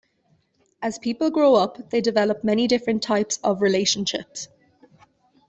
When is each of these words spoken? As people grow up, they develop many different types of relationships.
As 0.81 0.97
people 0.97 1.29
grow 1.29 1.53
up, 1.53 1.91
they 1.91 2.01
develop 2.01 2.43
many 2.43 2.67
different 2.67 3.03
types 3.03 3.37
of 3.43 3.61
relationships. 3.61 4.47